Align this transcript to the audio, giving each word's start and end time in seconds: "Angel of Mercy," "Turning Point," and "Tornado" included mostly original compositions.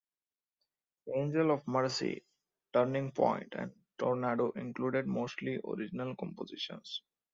"Angel 1.15 1.51
of 1.51 1.67
Mercy," 1.67 2.23
"Turning 2.73 3.11
Point," 3.11 3.53
and 3.55 3.71
"Tornado" 3.99 4.49
included 4.55 5.05
mostly 5.05 5.59
original 5.63 6.15
compositions. 6.15 7.03